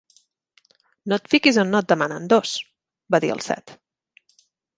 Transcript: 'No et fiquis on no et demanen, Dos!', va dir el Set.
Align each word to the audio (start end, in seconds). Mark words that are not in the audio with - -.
'No 1.11 1.19
et 1.21 1.29
fiquis 1.33 1.59
on 1.63 1.69
no 1.73 1.81
et 1.85 1.89
demanen, 1.93 2.25
Dos!', 2.33 2.55
va 3.17 3.21
dir 3.27 3.31
el 3.37 3.45
Set. 3.51 3.77